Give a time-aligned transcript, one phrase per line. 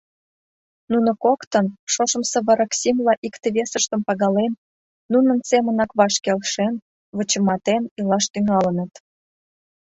[0.91, 4.53] Нуно коктын, шошымсо вараксимла икте-весыштым пагален,
[5.11, 6.73] нунын семынак ваш келшен,
[7.17, 8.93] вычыматен илаш тӱҥалыныт.